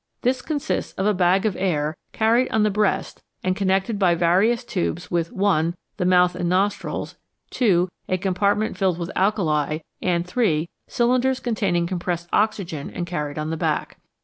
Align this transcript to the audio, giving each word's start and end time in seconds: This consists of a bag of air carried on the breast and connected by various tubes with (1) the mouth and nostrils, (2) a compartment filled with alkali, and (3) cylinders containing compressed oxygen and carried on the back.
This 0.23 0.41
consists 0.41 0.93
of 0.93 1.05
a 1.05 1.13
bag 1.13 1.45
of 1.45 1.55
air 1.55 1.95
carried 2.11 2.49
on 2.49 2.63
the 2.63 2.71
breast 2.71 3.21
and 3.43 3.55
connected 3.55 3.99
by 3.99 4.15
various 4.15 4.63
tubes 4.63 5.11
with 5.11 5.31
(1) 5.31 5.75
the 5.97 6.05
mouth 6.05 6.33
and 6.33 6.49
nostrils, 6.49 7.17
(2) 7.51 7.87
a 8.09 8.17
compartment 8.17 8.75
filled 8.79 8.97
with 8.97 9.11
alkali, 9.15 9.77
and 10.01 10.25
(3) 10.25 10.67
cylinders 10.87 11.39
containing 11.39 11.85
compressed 11.85 12.29
oxygen 12.33 12.89
and 12.89 13.05
carried 13.05 13.37
on 13.37 13.51
the 13.51 13.57
back. 13.57 13.99